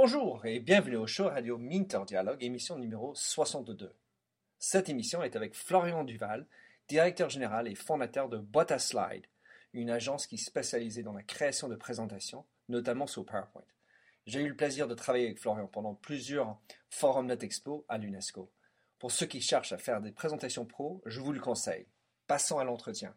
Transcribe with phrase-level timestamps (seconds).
[0.00, 3.92] Bonjour et bienvenue au show radio Minter Dialogue, émission numéro 62.
[4.60, 6.46] Cette émission est avec Florian Duval,
[6.86, 9.26] directeur général et fondateur de Boîte à Slide,
[9.72, 13.64] une agence qui est spécialisée dans la création de présentations, notamment sur PowerPoint.
[14.24, 16.60] J'ai eu le plaisir de travailler avec Florian pendant plusieurs
[16.90, 18.52] forums NetExpo à l'UNESCO.
[19.00, 21.88] Pour ceux qui cherchent à faire des présentations pro, je vous le conseille.
[22.28, 23.16] Passons à l'entretien.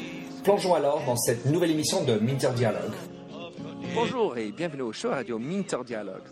[0.43, 2.93] Plongeons alors dans cette nouvelle émission de Minter Dialogue.
[3.93, 6.23] Bonjour et bienvenue au show radio Minter Dialogue.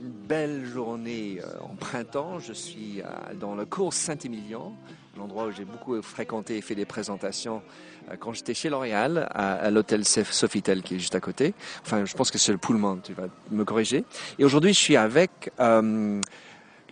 [0.00, 2.40] Une belle journée euh, en printemps.
[2.40, 3.02] Je suis
[3.40, 4.72] dans le cours Saint-Émilion,
[5.16, 7.62] l'endroit où j'ai beaucoup fréquenté et fait des présentations
[8.10, 11.54] euh, quand j'étais chez L'Oréal, à, l'hôtel Sofitel qui est juste à côté.
[11.82, 14.04] Enfin, je pense que c'est le Pullman, tu vas me corriger.
[14.40, 16.20] Et aujourd'hui, je suis avec euh,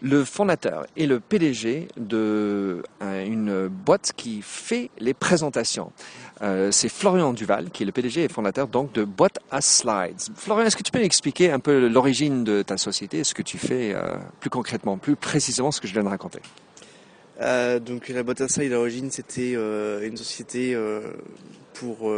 [0.02, 3.50] le fondateur et le PDG de une
[3.84, 5.92] boîte qui fait les présentations.
[6.42, 10.20] Euh, c'est Florian Duval, qui est le PDG et fondateur donc de Boîte à Slides.
[10.36, 13.58] Florian, est-ce que tu peux expliquer un peu l'origine de ta société, ce que tu
[13.58, 16.40] fais euh, plus concrètement, plus précisément ce que je viens de raconter?
[17.40, 20.76] Euh, Donc la Boîte à Slides, à l'origine, c'était une société
[21.74, 22.12] pour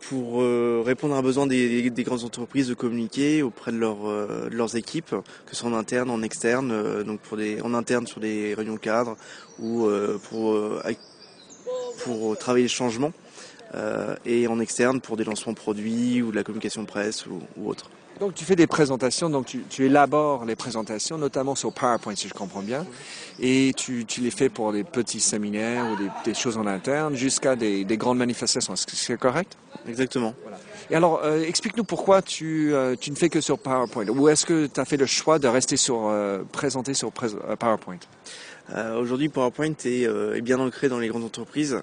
[0.00, 0.42] pour
[0.84, 5.56] répondre à un besoin des, grandes entreprises de communiquer auprès de, leurs équipes, que ce
[5.56, 9.16] soit en interne, en externe, donc pour en interne sur des réunions cadres
[9.58, 9.88] ou
[10.28, 10.58] pour
[12.04, 13.12] pour travailler le changement
[13.74, 17.90] euh, et en externe pour des lancements produits ou de la communication presse ou, autre.
[18.20, 22.34] Donc tu fais des présentations, donc tu, élabores les présentations, notamment sur PowerPoint si je
[22.34, 22.84] comprends bien,
[23.38, 27.84] et tu, les fais pour des petits séminaires ou des, choses en interne jusqu'à des,
[27.96, 28.74] grandes manifestations.
[28.74, 29.56] Est-ce que c'est correct?
[29.88, 30.34] Exactement.
[30.90, 34.46] Et alors, euh, explique-nous pourquoi tu, euh, tu, ne fais que sur PowerPoint, ou est-ce
[34.46, 36.12] que tu as fait le choix de rester sur
[36.50, 37.98] présenter sur PowerPoint?
[38.98, 41.82] Aujourd'hui, PowerPoint est, est, bien ancré dans les grandes entreprises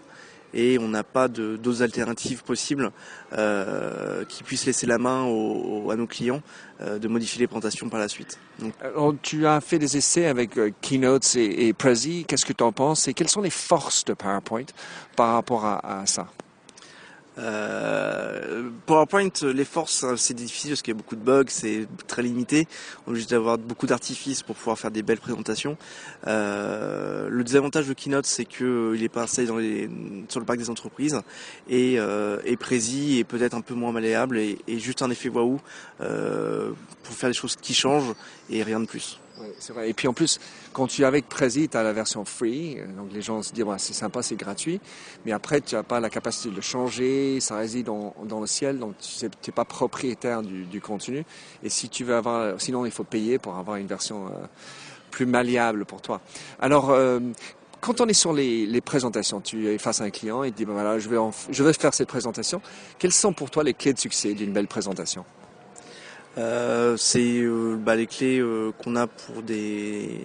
[0.55, 2.91] et on n'a pas d'autres alternatives possibles
[3.33, 6.41] euh, qui puissent laisser la main à nos clients
[6.81, 8.39] euh, de modifier les présentations par la suite.
[8.81, 12.25] Alors, tu as fait des essais avec euh, Keynote et, Prezi.
[12.25, 14.65] Qu'est-ce que tu en penses et quelles sont les forces de PowerPoint
[15.15, 16.27] par rapport à ça?
[17.37, 22.21] Euh, PowerPoint, les forces, c'est difficile parce qu'il y a beaucoup de bugs, c'est très
[22.21, 22.67] limité.
[23.07, 25.77] On est juste d'avoir beaucoup d'artifices pour pouvoir faire des belles présentations.
[26.27, 29.89] Euh, le désavantage de Keynote, c'est que il est pas installé dans les,
[30.29, 31.19] sur le parc des entreprises
[31.69, 35.29] et, euh, et précis et peut-être un peu moins malléable et, et juste un effet
[35.29, 35.59] waouh
[36.01, 36.71] euh,
[37.03, 38.13] pour faire des choses qui changent
[38.49, 39.19] et rien de plus.
[39.59, 39.89] C'est vrai.
[39.89, 40.39] Et puis en plus,
[40.73, 42.77] quand tu es avec Prezi, tu as la version free.
[42.97, 44.79] Donc les gens se disent, c'est sympa, c'est gratuit.
[45.25, 47.39] Mais après, tu n'as pas la capacité de le changer.
[47.39, 48.79] Ça réside dans, dans le ciel.
[48.79, 51.25] Donc tu n'es pas propriétaire du, du, contenu.
[51.63, 54.45] Et si tu veux avoir, sinon il faut payer pour avoir une version euh,
[55.11, 56.21] plus malléable pour toi.
[56.59, 57.19] Alors, euh,
[57.81, 60.57] quand on est sur les, les, présentations, tu es face à un client et tu
[60.57, 61.17] dis, ben voilà, je vais,
[61.51, 62.61] je vais faire cette présentation.
[62.97, 65.23] Quelles sont pour toi les clés de succès d'une belle présentation?
[66.37, 70.19] Euh, c'est euh, bah, les clés euh, qu'on a pour des,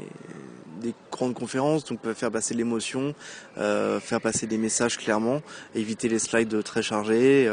[0.80, 3.14] des grandes conférences, donc faire passer l'émotion,
[3.56, 5.42] faire passer des messages clairement,
[5.74, 7.44] éviter les slides très chargés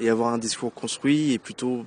[0.00, 1.84] et avoir un discours construit et plutôt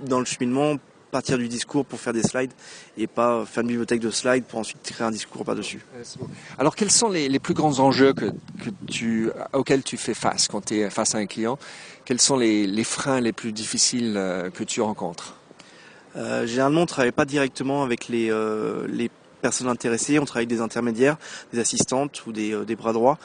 [0.00, 0.76] dans le cheminement
[1.10, 2.52] partir du discours pour faire des slides
[2.96, 5.80] et pas faire une bibliothèque de slides pour ensuite créer un discours par-dessus.
[6.58, 8.26] Alors quels sont les, plus grands enjeux que,
[8.86, 11.58] tu, auxquels tu fais face quand tu es face à un client?
[12.04, 15.36] Quels sont les, freins les plus difficiles euh, que tu rencontres?
[16.16, 19.10] Euh, généralement, on ne travaille pas directement avec les, euh, les
[19.40, 21.16] personnes intéressées, on travaille avec des intermédiaires,
[21.52, 23.18] des assistantes ou des, des bras droits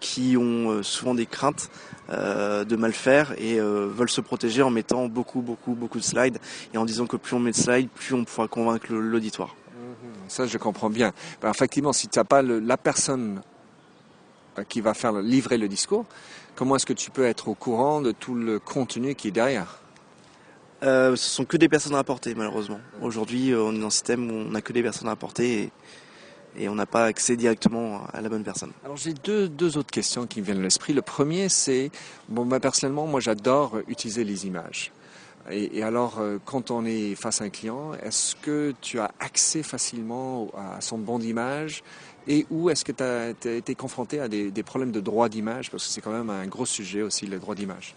[0.00, 1.70] qui ont souvent des craintes
[2.10, 6.02] euh, de mal faire et euh, veulent se protéger en mettant beaucoup, beaucoup, beaucoup de
[6.02, 6.38] slides
[6.72, 9.54] et en disant que plus on met de slides, plus on pourra convaincre l'auditoire.
[9.74, 10.12] Mhm.
[10.26, 11.12] Ça, je comprends bien.
[11.42, 13.42] Ben, effectivement, si tu n'as pas la personne
[14.58, 16.06] euh, qui va faire livrer le discours,
[16.54, 19.78] comment est-ce que tu peux être au courant de tout le contenu qui est derrière?
[20.82, 22.80] Euh, Ce sont que des personnes à apporter, malheureusement.
[23.02, 25.70] Aujourd'hui, on est dans un système où on n'a que des personnes à apporter.
[26.56, 28.72] Et on n'a pas accès directement à la bonne personne.
[28.84, 30.92] Alors j'ai deux, autres questions qui me viennent à l'esprit.
[30.92, 31.90] Le premier c'est,
[32.28, 34.90] bon, personnellement, moi j'adore utiliser les images.
[35.50, 39.62] Et, alors, euh, quand on est face à un client, est-ce que tu as accès
[39.62, 41.82] facilement à son bon d'image
[42.26, 45.70] et où est-ce que tu as, été confronté à des, problèmes de droit d'image?
[45.70, 47.94] Parce que c'est quand même un gros sujet aussi, le droit d'image.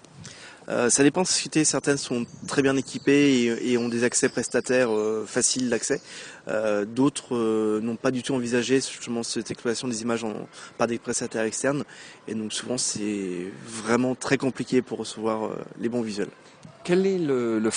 [0.70, 1.64] Euh, ça dépend de sociétés.
[1.66, 6.02] Certaines sont très bien équipées et, ont des accès prestataires euh, faciles d'accès.
[6.48, 10.26] Euh, d'autres n'ont pas du tout envisagé justement cette exploitation des images
[10.78, 11.84] par des prestataires externes.
[12.28, 16.30] Et donc souvent c'est vraiment très compliqué pour recevoir les bons visuels.
[16.84, 17.70] Quel est le,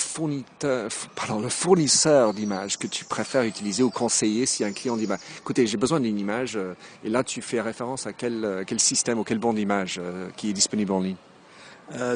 [1.49, 5.77] fournisseur, d'images que tu préfères utiliser ou conseiller si un client dit bah, écoutez, j'ai
[5.77, 6.57] besoin d'une image,
[7.03, 10.01] et là tu fais référence à quel, système ou quel bon d'image
[10.37, 11.17] qui est disponible en ligne?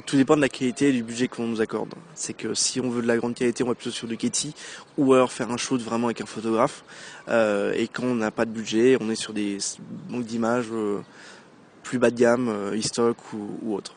[0.06, 1.94] Tout dépend de la qualité et du budget qu'on nous accorde.
[2.16, 4.54] C'est que si on veut de la grande qualité, on va plutôt sur du Getty
[4.98, 6.84] ou alors faire un shoot vraiment avec un photographe.
[7.28, 9.60] et quand on n'a pas de budget, on est sur des
[10.10, 10.70] banques d'images
[11.84, 13.96] plus bas de gamme, historiques ou, ou autres.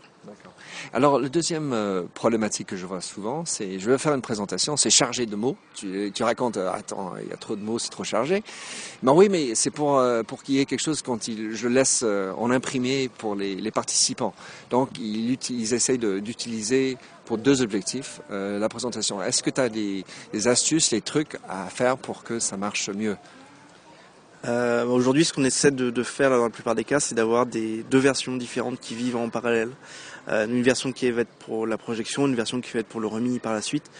[0.92, 4.76] Alors, le deuxième euh, problématique que je vois souvent, c'est je veux faire une présentation,
[4.76, 5.56] c'est chargé de mots.
[5.74, 8.42] Tu, tu racontes, euh, attends, il y a trop de mots, c'est trop chargé.
[9.02, 11.68] Ben oui, mais c'est pour euh, pour qu'il y ait quelque chose quand il, je
[11.68, 14.34] laisse en imprimer pour les, les participants.
[14.70, 19.22] Donc, ils, ils essayent d'utiliser pour deux objectifs la présentation.
[19.22, 22.90] Est-ce que tu as des, des astuces, des trucs à faire pour que ça marche
[22.90, 23.16] mieux?
[24.44, 27.98] Euh, Aujourd'hui, ce qu'on essaie de, faire dans la plupart des cas, c'est d'avoir deux
[27.98, 29.70] versions différentes qui vivent en parallèle.
[30.28, 33.00] Euh, une version qui va être pour la projection, une version qui va être pour
[33.00, 33.90] le remis par la suite.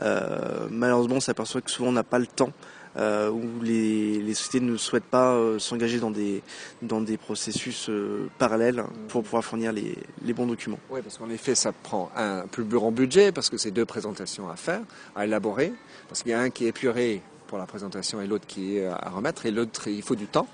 [0.00, 2.52] Euh, malheureusement, on s'aperçoit que souvent on n'a pas le temps.
[2.96, 7.88] Où les, sociétés ne souhaitent pas s'engager dans des, processus
[8.38, 10.80] parallèles pour pouvoir fournir les, les bons documents.
[10.90, 14.48] Oui, parce qu'en effet, ça prend un plus grand budget parce que c'est deux présentations
[14.48, 14.80] à faire,
[15.14, 15.72] à élaborer,
[16.08, 18.86] parce qu'il y a un qui est épuré pour la présentation et l'autre qui est
[18.86, 20.46] à remettre, et l'autre, il faut du temps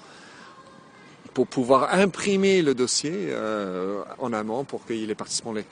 [1.35, 5.67] pour pouvoir imprimer le dossier euh, en amont pour que les participants les...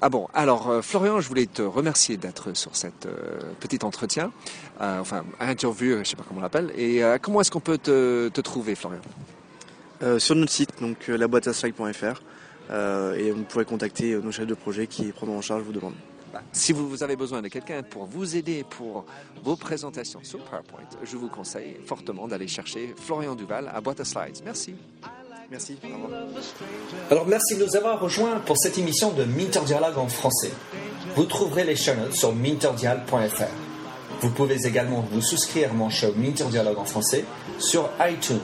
[0.00, 4.32] Ah bon, alors euh, Florian, je voulais te remercier d'être sur cette euh, petit entretien,
[4.80, 6.72] enfin interview, je ne sais pas comment on l'appelle.
[6.76, 9.00] Et comment est-ce qu'on peut te, trouver, Florian?
[10.18, 12.22] Sur notre site, donc laboiteaslide.fr,
[13.16, 15.96] et vous pourrez contacter nos chefs de projet qui prendront en charge vos demandes.
[16.32, 19.04] Bah, si vous avez besoin de quelqu'un pour vous aider pour
[19.42, 24.04] vos présentations sur PowerPoint, je vous conseille fortement d'aller chercher Florian Duval à Boîte à
[24.04, 24.40] Slides.
[24.44, 24.74] Merci.
[25.50, 25.78] Merci.
[27.10, 30.52] Alors merci de nous avoir rejoints pour cette émission de Minter Dialogue en français.
[31.16, 33.44] Vous trouverez les chaînes sur minterdial.fr.
[34.20, 37.24] Vous pouvez également vous souscrire à mon show Minter Dialogue en français
[37.58, 38.38] sur iTunes,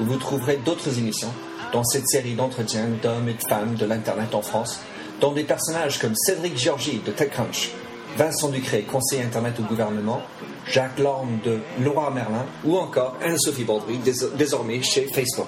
[0.00, 1.32] où vous trouverez d'autres émissions
[1.72, 4.80] dans cette série d'entretiens d'hommes et de femmes de l'Internet en France
[5.22, 7.70] dont des personnages comme Cédric Georgie de TechCrunch,
[8.18, 10.20] Vincent Ducré, conseiller Internet au gouvernement,
[10.66, 14.00] Jacques Lorme de Laura Merlin ou encore Anne-Sophie Baudry,
[14.36, 15.46] désormais chez Facebook.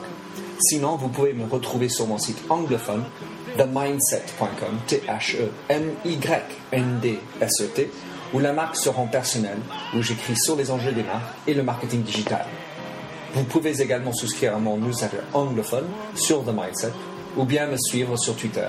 [0.60, 3.02] Sinon, vous pouvez me retrouver sur mon site anglophone
[3.58, 5.40] themindset.com, T-H-E-M-Y-N-D-S-E-T,
[8.32, 9.58] où la marque se rend personnelle,
[9.94, 12.46] où j'écris sur les enjeux des marques et le marketing digital.
[13.34, 16.92] Vous pouvez également souscrire à mon newsletter anglophone sur The Mindset
[17.36, 18.68] ou bien me suivre sur Twitter